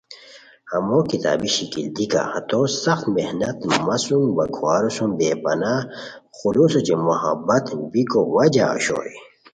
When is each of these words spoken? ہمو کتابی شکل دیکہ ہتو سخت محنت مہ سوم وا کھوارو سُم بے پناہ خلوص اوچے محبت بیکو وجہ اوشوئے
ہمو 0.71 0.97
کتابی 1.11 1.49
شکل 1.57 1.83
دیکہ 1.95 2.21
ہتو 2.31 2.59
سخت 2.83 3.05
محنت 3.15 3.57
مہ 3.85 3.95
سوم 4.03 4.25
وا 4.37 4.45
کھوارو 4.55 4.89
سُم 4.95 5.09
بے 5.17 5.29
پناہ 5.43 5.81
خلوص 6.37 6.73
اوچے 6.75 6.95
محبت 7.07 7.65
بیکو 7.91 8.21
وجہ 8.35 8.65
اوشوئے 8.71 9.13